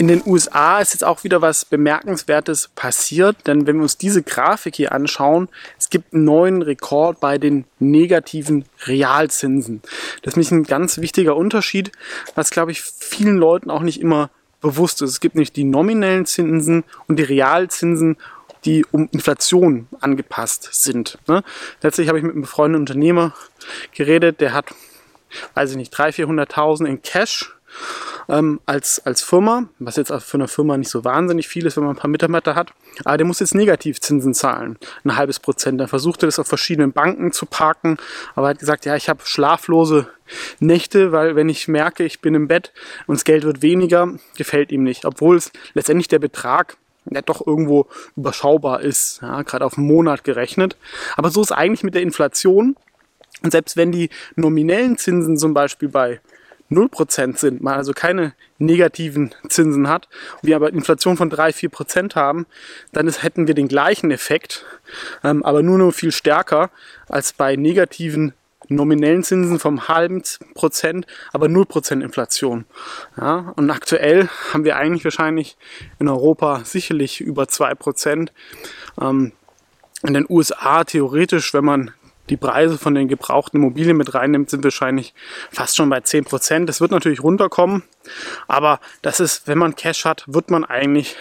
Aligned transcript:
In 0.00 0.08
den 0.08 0.22
USA 0.24 0.80
ist 0.80 0.94
jetzt 0.94 1.04
auch 1.04 1.24
wieder 1.24 1.42
was 1.42 1.66
Bemerkenswertes 1.66 2.70
passiert, 2.74 3.46
denn 3.46 3.66
wenn 3.66 3.76
wir 3.76 3.82
uns 3.82 3.98
diese 3.98 4.22
Grafik 4.22 4.76
hier 4.76 4.92
anschauen, 4.92 5.50
es 5.78 5.90
gibt 5.90 6.14
einen 6.14 6.24
neuen 6.24 6.62
Rekord 6.62 7.20
bei 7.20 7.36
den 7.36 7.66
negativen 7.80 8.64
Realzinsen. 8.86 9.82
Das 10.22 10.32
ist 10.32 10.36
nämlich 10.36 10.52
ein 10.52 10.64
ganz 10.64 11.02
wichtiger 11.02 11.36
Unterschied, 11.36 11.92
was 12.34 12.48
glaube 12.48 12.72
ich 12.72 12.80
vielen 12.80 13.36
Leuten 13.36 13.70
auch 13.70 13.82
nicht 13.82 14.00
immer 14.00 14.30
bewusst 14.62 15.02
ist. 15.02 15.10
Es 15.10 15.20
gibt 15.20 15.34
nicht 15.34 15.54
die 15.54 15.64
nominellen 15.64 16.24
Zinsen 16.24 16.84
und 17.06 17.18
die 17.18 17.24
Realzinsen 17.24 18.16
die 18.64 18.86
um 18.90 19.06
Inflation 19.12 19.86
angepasst 20.00 20.70
sind. 20.72 21.18
Ne? 21.28 21.44
Letztlich 21.82 22.08
habe 22.08 22.16
ich 22.16 22.24
mit 22.24 22.32
einem 22.32 22.42
befreundeten 22.42 22.80
Unternehmer 22.80 23.34
geredet, 23.94 24.40
der 24.40 24.54
hat, 24.54 24.64
weiß 25.52 25.72
ich 25.72 25.76
nicht, 25.76 25.94
300.000, 25.94 26.46
400.000 26.46 26.86
in 26.86 27.02
Cash 27.02 27.54
ähm, 28.30 28.60
als, 28.64 29.04
als 29.04 29.22
Firma, 29.22 29.68
was 29.78 29.96
jetzt 29.96 30.12
für 30.22 30.36
eine 30.36 30.46
Firma 30.46 30.76
nicht 30.76 30.88
so 30.88 31.04
wahnsinnig 31.04 31.48
viel 31.48 31.66
ist, 31.66 31.76
wenn 31.76 31.84
man 31.84 31.96
ein 31.96 31.98
paar 31.98 32.10
Mitarbeiter 32.10 32.54
hat. 32.54 32.72
Aber 33.04 33.16
der 33.16 33.26
muss 33.26 33.40
jetzt 33.40 33.54
Negativzinsen 33.54 34.34
zahlen, 34.34 34.78
ein 35.04 35.16
halbes 35.16 35.40
Prozent. 35.40 35.80
Er 35.80 35.88
versuchte 35.88 36.26
das 36.26 36.38
auf 36.38 36.46
verschiedenen 36.46 36.92
Banken 36.92 37.32
zu 37.32 37.44
parken, 37.46 37.96
aber 38.36 38.46
er 38.46 38.50
hat 38.50 38.60
gesagt, 38.60 38.86
ja, 38.86 38.94
ich 38.94 39.08
habe 39.08 39.20
schlaflose 39.24 40.08
Nächte, 40.60 41.10
weil 41.10 41.34
wenn 41.34 41.48
ich 41.48 41.66
merke, 41.66 42.04
ich 42.04 42.20
bin 42.20 42.36
im 42.36 42.46
Bett 42.46 42.72
und 43.08 43.16
das 43.16 43.24
Geld 43.24 43.42
wird 43.42 43.62
weniger, 43.62 44.14
gefällt 44.36 44.70
ihm 44.70 44.84
nicht. 44.84 45.04
Obwohl 45.04 45.36
es 45.36 45.50
letztendlich 45.74 46.08
der 46.08 46.20
Betrag 46.20 46.76
der 47.06 47.22
doch 47.22 47.44
irgendwo 47.44 47.86
überschaubar 48.14 48.82
ist, 48.82 49.20
ja, 49.22 49.42
gerade 49.42 49.64
auf 49.64 49.76
einen 49.76 49.86
Monat 49.86 50.22
gerechnet. 50.22 50.76
Aber 51.16 51.30
so 51.30 51.40
ist 51.40 51.50
eigentlich 51.50 51.82
mit 51.82 51.94
der 51.94 52.02
Inflation. 52.02 52.76
Und 53.42 53.50
selbst 53.50 53.76
wenn 53.76 53.90
die 53.90 54.10
nominellen 54.36 54.98
Zinsen 54.98 55.36
zum 55.36 55.54
Beispiel 55.54 55.88
bei 55.88 56.20
0% 56.70 57.38
sind, 57.38 57.62
man 57.62 57.74
also 57.74 57.92
keine 57.92 58.34
negativen 58.58 59.34
Zinsen 59.48 59.88
hat, 59.88 60.08
wir 60.42 60.56
aber 60.56 60.72
Inflation 60.72 61.16
von 61.16 61.30
3-4% 61.30 62.14
haben, 62.14 62.46
dann 62.92 63.06
ist, 63.06 63.22
hätten 63.22 63.46
wir 63.46 63.54
den 63.54 63.68
gleichen 63.68 64.10
Effekt, 64.10 64.64
ähm, 65.24 65.44
aber 65.44 65.62
nur 65.62 65.78
noch 65.78 65.92
viel 65.92 66.12
stärker 66.12 66.70
als 67.08 67.32
bei 67.32 67.56
negativen 67.56 68.34
nominellen 68.68 69.24
Zinsen 69.24 69.58
vom 69.58 69.88
halben 69.88 70.22
Prozent, 70.54 71.06
aber 71.32 71.46
0% 71.46 72.02
Inflation. 72.02 72.64
Ja, 73.16 73.52
und 73.56 73.70
aktuell 73.70 74.28
haben 74.52 74.64
wir 74.64 74.76
eigentlich 74.76 75.04
wahrscheinlich 75.04 75.56
in 75.98 76.08
Europa 76.08 76.62
sicherlich 76.64 77.20
über 77.20 77.44
2%. 77.44 78.28
Ähm, 79.00 79.32
in 80.02 80.14
den 80.14 80.26
USA 80.28 80.84
theoretisch, 80.84 81.52
wenn 81.52 81.64
man 81.64 81.90
die 82.30 82.36
Preise 82.36 82.78
von 82.78 82.94
den 82.94 83.08
gebrauchten 83.08 83.58
Immobilien 83.58 83.96
mit 83.96 84.14
reinnimmt, 84.14 84.48
sind 84.48 84.64
wahrscheinlich 84.64 85.12
fast 85.50 85.76
schon 85.76 85.90
bei 85.90 86.00
10 86.00 86.24
Prozent. 86.24 86.68
Das 86.68 86.80
wird 86.80 86.92
natürlich 86.92 87.22
runterkommen, 87.22 87.82
aber 88.48 88.80
das 89.02 89.20
ist, 89.20 89.46
wenn 89.48 89.58
man 89.58 89.76
Cash 89.76 90.04
hat, 90.04 90.24
wird 90.26 90.50
man 90.50 90.64
eigentlich 90.64 91.16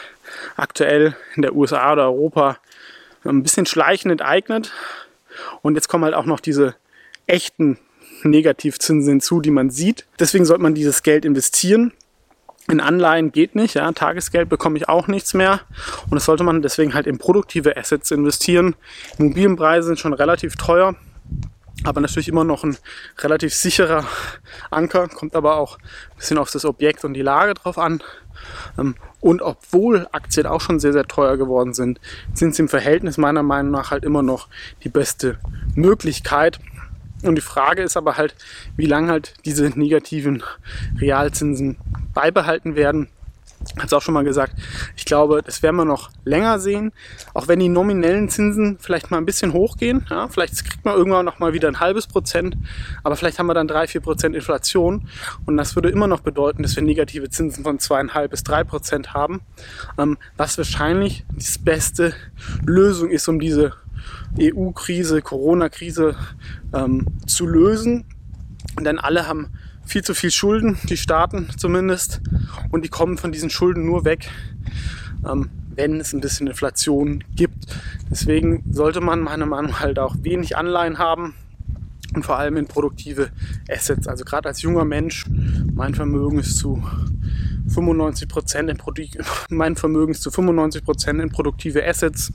aktuell 0.55 1.16
in 1.35 1.41
der 1.41 1.55
USA 1.55 1.91
oder 1.93 2.03
Europa 2.03 2.57
ein 3.25 3.43
bisschen 3.43 3.66
schleichend 3.66 4.11
enteignet. 4.11 4.71
Und 5.61 5.75
jetzt 5.75 5.88
kommen 5.88 6.03
halt 6.03 6.13
auch 6.13 6.25
noch 6.25 6.39
diese 6.39 6.75
echten 7.27 7.77
Negativzinsen 8.23 9.09
hinzu, 9.09 9.41
die 9.41 9.51
man 9.51 9.69
sieht. 9.69 10.05
Deswegen 10.19 10.45
sollte 10.45 10.63
man 10.63 10.75
dieses 10.75 11.03
Geld 11.03 11.25
investieren. 11.25 11.94
In 12.70 12.81
Anleihen 12.81 13.31
geht 13.31 13.56
nicht, 13.56 13.73
ja. 13.73 13.92
Tagesgeld 13.92 14.48
bekomme 14.48 14.78
ich 14.78 14.88
auch 14.88 15.08
nichts 15.08 15.34
mehr. 15.34 15.62
Und 16.03 16.16
das 16.16 16.25
sollte 16.25 16.44
man 16.44 16.62
deswegen 16.62 16.94
halt 16.94 17.08
in 17.08 17.17
produktive 17.17 17.75
Assets 17.75 18.12
investieren. 18.12 18.75
Immobilienpreise 19.17 19.88
sind 19.88 20.00
schon 20.00 20.14
relativ 20.14 20.56
teuer, 20.56 20.95
aber 21.84 22.00
natürlich 22.00 22.28
immer 22.28 22.44
noch 22.44 22.64
ein 22.64 22.78
relativ 23.20 23.56
sicherer 23.56 24.06
Anker. 24.70 25.08
Kommt 25.08 25.36
aber 25.36 25.58
auch 25.58 25.78
ein 25.80 26.17
bisschen 26.17 26.38
auf 26.38 26.52
das 26.52 26.64
Objekt 26.64 27.03
und 27.06 27.16
die 27.16 27.23
Lage 27.23 27.56
drauf 27.56 27.80
an. 27.80 28.03
Ähm, 28.78 28.95
und 29.20 29.42
obwohl 29.42 30.08
Aktien 30.12 30.45
auch 30.45 30.62
schon 30.62 30.80
sehr, 30.80 30.94
sehr 30.94 31.06
teuer 31.06 31.38
geworden 31.38 31.73
sind, 31.73 32.00
sind 32.34 32.53
sie 32.53 32.62
im 32.62 32.69
Verhältnis 32.69 33.18
meiner 33.18 33.44
Meinung 33.44 33.72
nach 33.72 33.90
halt 33.90 34.03
immer 34.03 34.22
noch 34.22 34.47
die 34.84 34.90
beste 34.90 35.40
Möglichkeit. 35.74 36.59
Und 37.24 37.35
die 37.35 37.41
Frage 37.41 37.81
ist 37.81 37.97
aber 37.97 38.16
halt, 38.16 38.35
wie 38.78 38.85
lange 38.85 39.12
halt 39.12 39.34
diese 39.44 39.66
negativen 39.78 40.44
Realzinsen 41.00 41.78
beibehalten 42.19 42.75
werden. 42.75 43.07
Habe 43.78 43.88
es 43.88 43.94
auch 43.94 44.02
schon 44.02 44.13
mal 44.13 44.24
gesagt, 44.24 44.53
ich 44.96 45.06
glaube, 45.06 45.41
das 45.41 45.63
werden 45.63 45.75
wir 45.78 45.85
noch 45.85 46.12
länger 46.25 46.59
sehen. 46.59 46.91
Auch 47.34 47.47
wenn 47.47 47.59
die 47.59 47.69
nominellen 47.69 48.30
Zinsen 48.30 48.78
vielleicht 48.80 49.09
mal 49.12 49.18
ein 49.18 49.25
bisschen 49.25 49.53
hochgehen. 49.53 50.06
Ja, 50.09 50.28
vielleicht 50.28 50.66
kriegt 50.66 50.84
man 50.84 50.96
irgendwann 50.96 51.25
noch 51.25 51.40
mal 51.40 51.53
wieder 51.53 51.68
ein 51.69 51.79
halbes 51.79 52.08
Prozent, 52.08 52.58
aber 53.03 53.16
vielleicht 53.16 53.40
haben 53.40 53.47
wir 53.47 53.53
dann 53.53 53.68
drei, 53.68 53.88
vier 53.88 54.02
Prozent 54.02 54.35
Inflation. 54.35 55.08
Und 55.46 55.56
das 55.58 55.75
würde 55.75 55.90
immer 55.90 56.08
noch 56.08 56.22
bedeuten, 56.22 56.63
dass 56.63 56.75
wir 56.75 56.84
negative 56.84 57.29
Zinsen 57.29 57.63
von 57.63 57.79
zweieinhalb 57.79 58.31
bis 58.31 58.44
drei 58.44 58.63
Prozent 58.63 59.13
haben. 59.13 59.41
Ähm, 59.97 60.18
was 60.35 60.58
wahrscheinlich 60.58 61.25
die 61.31 61.59
beste 61.59 62.13
Lösung 62.66 63.09
ist, 63.09 63.28
um 63.29 63.40
diese 63.40 63.74
EU-Krise, 64.40 65.22
Corona-Krise 65.22 66.16
ähm, 66.74 67.08
zu 67.28 67.46
lösen. 67.46 68.06
Denn 68.79 69.00
alle 69.00 69.28
haben 69.28 69.53
viel 69.89 70.03
zu 70.03 70.13
viel 70.13 70.31
Schulden, 70.31 70.77
die 70.83 70.97
Staaten 70.97 71.50
zumindest, 71.57 72.22
und 72.72 72.85
die 72.85 72.89
kommen 72.89 73.17
von 73.17 73.31
diesen 73.31 73.50
Schulden 73.50 73.85
nur 73.85 74.05
weg, 74.05 74.29
ähm, 75.27 75.50
wenn 75.75 76.00
es 76.00 76.13
ein 76.13 76.22
bisschen 76.22 76.47
Inflation 76.47 77.23
gibt. 77.35 77.66
Deswegen 78.09 78.63
sollte 78.72 79.01
man 79.01 79.22
meiner 79.22 79.45
Meinung 79.45 79.72
nach 79.72 79.79
halt 79.79 79.97
auch 79.97 80.16
wenig 80.22 80.55
Anleihen 80.57 80.99
haben 80.99 81.33
und 82.13 82.23
vor 82.23 82.38
allem 82.38 82.57
in 82.57 82.67
produktive 82.67 83.29
Assets. 83.69 84.07
Also 84.07 84.25
gerade 84.25 84.47
als 84.47 84.61
junger 84.61 84.85
Mensch, 84.85 85.25
mein 85.73 85.95
Vermögen 85.95 86.39
ist 86.39 86.57
zu 86.57 86.83
95 87.67 88.28
Prozent 88.28 88.69
in 88.69 88.78
mein 89.49 89.75
Vermögen 89.75 90.11
ist 90.11 90.22
zu 90.22 90.29
95 90.29 90.83
Prozent 90.83 91.22
in 91.22 91.29
produktive 91.29 91.85
Assets, 91.88 92.31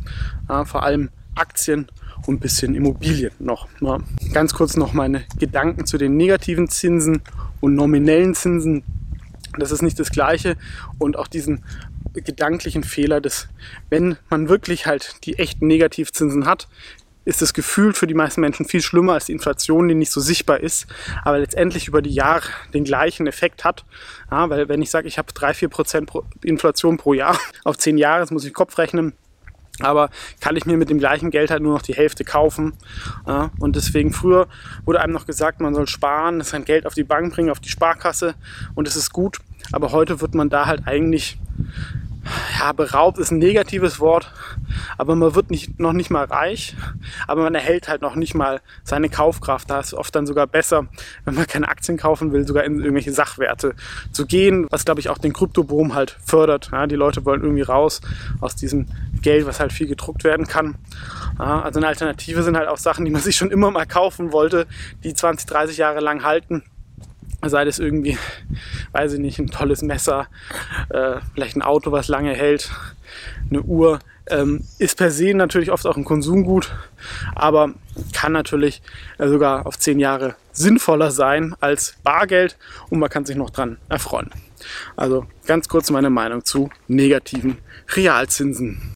äh, 0.48 0.64
vor 0.64 0.82
allem 0.82 1.10
Aktien 1.36 1.86
und 2.26 2.36
ein 2.36 2.40
bisschen 2.40 2.74
Immobilien 2.74 3.32
noch. 3.38 3.68
Ja. 3.80 3.98
Ganz 4.32 4.54
kurz 4.54 4.76
noch 4.76 4.92
meine 4.92 5.24
Gedanken 5.38 5.86
zu 5.86 5.98
den 5.98 6.16
negativen 6.16 6.68
Zinsen 6.68 7.22
und 7.60 7.74
nominellen 7.74 8.34
Zinsen. 8.34 8.82
Das 9.58 9.70
ist 9.70 9.82
nicht 9.82 9.98
das 10.00 10.10
Gleiche 10.10 10.56
und 10.98 11.16
auch 11.16 11.28
diesen 11.28 11.64
gedanklichen 12.12 12.84
Fehler, 12.84 13.20
dass 13.20 13.48
wenn 13.90 14.16
man 14.30 14.48
wirklich 14.48 14.86
halt 14.86 15.24
die 15.24 15.38
echten 15.38 15.66
Negativzinsen 15.66 16.46
hat, 16.46 16.68
ist 17.24 17.40
das 17.40 17.54
Gefühl 17.54 17.94
für 17.94 18.06
die 18.06 18.14
meisten 18.14 18.40
Menschen 18.40 18.66
viel 18.66 18.82
schlimmer 18.82 19.14
als 19.14 19.26
die 19.26 19.32
Inflation, 19.32 19.88
die 19.88 19.94
nicht 19.94 20.12
so 20.12 20.20
sichtbar 20.20 20.60
ist, 20.60 20.86
aber 21.24 21.38
letztendlich 21.38 21.88
über 21.88 22.02
die 22.02 22.12
Jahre 22.12 22.48
den 22.74 22.84
gleichen 22.84 23.26
Effekt 23.26 23.64
hat. 23.64 23.84
Ja, 24.30 24.50
weil 24.50 24.68
wenn 24.68 24.82
ich 24.82 24.90
sage, 24.90 25.08
ich 25.08 25.18
habe 25.18 25.32
3-4% 25.32 26.22
Inflation 26.44 26.98
pro 26.98 27.14
Jahr 27.14 27.38
auf 27.64 27.78
10 27.78 27.98
Jahre, 27.98 28.20
das 28.20 28.30
muss 28.30 28.44
ich 28.44 28.52
Kopf 28.52 28.76
rechnen, 28.78 29.14
aber 29.80 30.10
kann 30.40 30.56
ich 30.56 30.66
mir 30.66 30.76
mit 30.76 30.90
dem 30.90 30.98
gleichen 30.98 31.30
Geld 31.30 31.50
halt 31.50 31.62
nur 31.62 31.74
noch 31.74 31.82
die 31.82 31.94
Hälfte 31.94 32.24
kaufen. 32.24 32.74
Ja, 33.26 33.50
und 33.58 33.76
deswegen 33.76 34.12
früher 34.12 34.46
wurde 34.84 35.00
einem 35.00 35.12
noch 35.12 35.26
gesagt, 35.26 35.60
man 35.60 35.74
soll 35.74 35.88
sparen, 35.88 36.40
sein 36.42 36.64
Geld 36.64 36.86
auf 36.86 36.94
die 36.94 37.04
Bank 37.04 37.34
bringen, 37.34 37.50
auf 37.50 37.60
die 37.60 37.68
Sparkasse 37.68 38.34
und 38.74 38.86
es 38.86 38.96
ist 38.96 39.12
gut. 39.12 39.38
Aber 39.72 39.92
heute 39.92 40.20
wird 40.20 40.34
man 40.34 40.50
da 40.50 40.66
halt 40.66 40.86
eigentlich 40.86 41.38
ja, 42.58 42.72
beraubt 42.72 43.18
ist 43.18 43.30
ein 43.30 43.38
negatives 43.38 44.00
Wort, 44.00 44.32
aber 44.96 45.14
man 45.16 45.34
wird 45.34 45.50
nicht, 45.50 45.78
noch 45.78 45.92
nicht 45.92 46.10
mal 46.10 46.24
reich, 46.24 46.74
aber 47.26 47.42
man 47.42 47.54
erhält 47.54 47.88
halt 47.88 48.02
noch 48.02 48.14
nicht 48.14 48.34
mal 48.34 48.60
seine 48.82 49.08
Kaufkraft. 49.08 49.70
Da 49.70 49.80
ist 49.80 49.88
es 49.88 49.94
oft 49.94 50.14
dann 50.14 50.26
sogar 50.26 50.46
besser, 50.46 50.86
wenn 51.24 51.34
man 51.34 51.46
keine 51.46 51.68
Aktien 51.68 51.98
kaufen 51.98 52.32
will, 52.32 52.46
sogar 52.46 52.64
in 52.64 52.78
irgendwelche 52.78 53.12
Sachwerte 53.12 53.74
zu 54.12 54.26
gehen, 54.26 54.66
was 54.70 54.84
glaube 54.84 55.00
ich 55.00 55.08
auch 55.08 55.18
den 55.18 55.32
Kryptoboom 55.32 55.94
halt 55.94 56.16
fördert. 56.24 56.70
Ja, 56.72 56.86
die 56.86 56.96
Leute 56.96 57.24
wollen 57.24 57.42
irgendwie 57.42 57.62
raus 57.62 58.00
aus 58.40 58.56
diesem 58.56 58.86
Geld, 59.22 59.46
was 59.46 59.60
halt 59.60 59.72
viel 59.72 59.86
gedruckt 59.86 60.24
werden 60.24 60.46
kann. 60.46 60.76
Ja, 61.38 61.62
also 61.62 61.78
eine 61.78 61.88
Alternative 61.88 62.42
sind 62.42 62.56
halt 62.56 62.68
auch 62.68 62.78
Sachen, 62.78 63.04
die 63.04 63.10
man 63.10 63.22
sich 63.22 63.36
schon 63.36 63.50
immer 63.50 63.70
mal 63.70 63.86
kaufen 63.86 64.32
wollte, 64.32 64.66
die 65.02 65.14
20, 65.14 65.46
30 65.46 65.76
Jahre 65.76 66.00
lang 66.00 66.24
halten 66.24 66.62
sei 67.48 67.64
das 67.64 67.78
irgendwie, 67.78 68.18
weiß 68.92 69.14
ich 69.14 69.20
nicht, 69.20 69.38
ein 69.38 69.48
tolles 69.48 69.82
Messer, 69.82 70.28
äh, 70.90 71.16
vielleicht 71.34 71.56
ein 71.56 71.62
Auto, 71.62 71.92
was 71.92 72.08
lange 72.08 72.34
hält, 72.34 72.70
eine 73.50 73.62
Uhr, 73.62 73.98
ähm, 74.26 74.64
ist 74.78 74.96
per 74.96 75.10
se 75.10 75.34
natürlich 75.34 75.70
oft 75.70 75.86
auch 75.86 75.96
ein 75.96 76.04
Konsumgut, 76.04 76.74
aber 77.34 77.74
kann 78.12 78.32
natürlich 78.32 78.82
äh, 79.18 79.28
sogar 79.28 79.66
auf 79.66 79.78
zehn 79.78 79.98
Jahre 79.98 80.36
sinnvoller 80.52 81.10
sein 81.10 81.54
als 81.60 81.96
Bargeld 82.02 82.56
und 82.88 83.00
man 83.00 83.10
kann 83.10 83.26
sich 83.26 83.36
noch 83.36 83.50
dran 83.50 83.76
erfreuen. 83.88 84.30
Also 84.96 85.26
ganz 85.46 85.68
kurz 85.68 85.90
meine 85.90 86.10
Meinung 86.10 86.44
zu 86.44 86.70
negativen 86.88 87.58
Realzinsen. 87.94 88.92